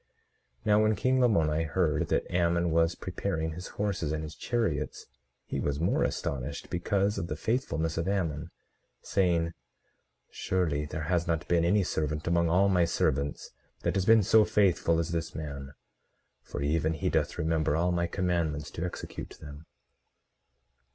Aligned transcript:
18:10 0.61 0.65
Now 0.65 0.81
when 0.81 0.95
king 0.95 1.19
Lamoni 1.19 1.63
heard 1.63 2.07
that 2.07 2.25
Ammon 2.33 2.71
was 2.71 2.95
preparing 2.95 3.51
his 3.51 3.67
horses 3.77 4.11
and 4.11 4.23
his 4.23 4.33
chariots 4.33 5.05
he 5.45 5.59
was 5.59 5.79
more 5.79 6.01
astonished, 6.01 6.71
because 6.71 7.19
of 7.19 7.27
the 7.27 7.35
faithfulness 7.35 7.99
of 7.99 8.07
Ammon, 8.07 8.49
saying: 9.03 9.53
Surely 10.31 10.85
there 10.87 11.03
has 11.03 11.27
not 11.27 11.47
been 11.47 11.63
any 11.63 11.83
servant 11.83 12.25
among 12.25 12.49
all 12.49 12.67
my 12.67 12.83
servants 12.83 13.51
that 13.81 13.93
has 13.93 14.05
been 14.07 14.23
so 14.23 14.43
faithful 14.43 14.97
as 14.97 15.11
this 15.11 15.35
man; 15.35 15.71
for 16.41 16.63
even 16.63 16.93
he 16.93 17.07
doth 17.11 17.37
remember 17.37 17.75
all 17.75 17.91
my 17.91 18.07
commandments 18.07 18.71
to 18.71 18.83
execute 18.83 19.37
them. 19.39 19.67